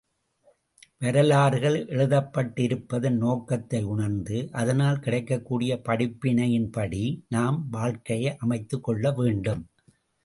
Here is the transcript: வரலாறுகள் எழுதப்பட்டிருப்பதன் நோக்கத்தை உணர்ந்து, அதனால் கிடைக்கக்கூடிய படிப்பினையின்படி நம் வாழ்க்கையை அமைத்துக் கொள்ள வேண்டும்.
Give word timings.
வரலாறுகள் 0.99 1.85
எழுதப்பட்டிருப்பதன் 1.85 3.17
நோக்கத்தை 3.17 3.83
உணர்ந்து, 3.83 4.49
அதனால் 4.51 4.99
கிடைக்கக்கூடிய 4.99 5.81
படிப்பினையின்படி 5.89 7.03
நம் 7.29 7.67
வாழ்க்கையை 7.71 8.37
அமைத்துக் 8.37 8.83
கொள்ள 8.83 9.11
வேண்டும். 9.11 9.63